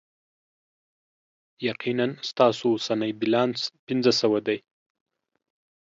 یقینا، 1.67 2.07
ستاسو 2.29 2.65
اوسنی 2.71 3.11
بیلانس 3.19 3.59
پنځه 3.85 4.11
سوه 4.21 4.39
دی. 4.47 4.57